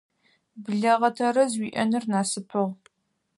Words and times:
Блэгъэ 0.63 1.09
тэрэз 1.15 1.53
уиӏэныр 1.61 2.03
насыпыгъ. 2.11 2.73